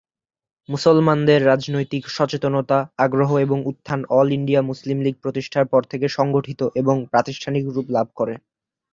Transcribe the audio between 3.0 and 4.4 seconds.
আগ্রহ এবং উত্থান "অল